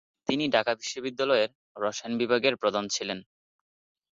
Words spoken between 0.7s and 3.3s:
বিশ্ববিদ্যালয়ের রসায়ন বিভাগের প্রধান ছিলেন।